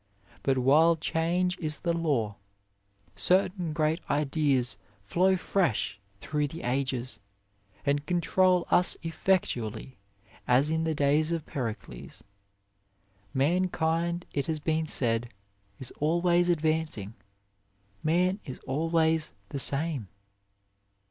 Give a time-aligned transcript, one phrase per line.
[0.41, 2.37] But while change is the law,
[3.15, 7.19] certain great ideas flow fresh through the ages,
[7.85, 9.99] and control us effectually
[10.47, 12.23] as in the days of Pericles.
[13.31, 15.29] Man kind, it has been said,
[15.79, 17.13] is always advancing,
[18.01, 20.07] man is always the same.